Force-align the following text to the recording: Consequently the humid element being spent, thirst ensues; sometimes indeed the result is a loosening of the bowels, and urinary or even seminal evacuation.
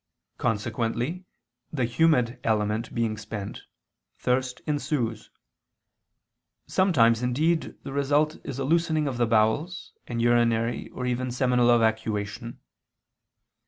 Consequently 0.39 1.25
the 1.71 1.85
humid 1.85 2.39
element 2.43 2.91
being 2.95 3.19
spent, 3.19 3.61
thirst 4.17 4.59
ensues; 4.65 5.29
sometimes 6.65 7.21
indeed 7.21 7.75
the 7.83 7.93
result 7.93 8.39
is 8.43 8.57
a 8.57 8.63
loosening 8.63 9.07
of 9.07 9.17
the 9.17 9.27
bowels, 9.27 9.93
and 10.07 10.19
urinary 10.19 10.89
or 10.89 11.05
even 11.05 11.29
seminal 11.29 11.69
evacuation. 11.75 12.59